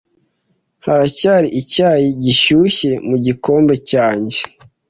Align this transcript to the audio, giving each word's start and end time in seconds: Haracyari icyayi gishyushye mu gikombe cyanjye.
Haracyari 0.85 1.47
icyayi 1.61 2.07
gishyushye 2.23 2.91
mu 3.07 3.15
gikombe 3.25 3.73
cyanjye. 3.89 4.39